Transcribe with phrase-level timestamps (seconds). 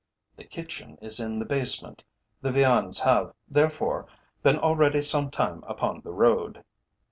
[0.35, 2.03] "The kitchen is in the basement;
[2.41, 4.07] the viands have, therefore,
[4.41, 6.63] been already some time upon the road."